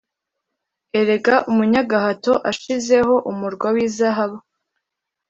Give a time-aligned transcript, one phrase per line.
[0.99, 4.37] erega umunyagahato ashizeho umurwa w’izahabu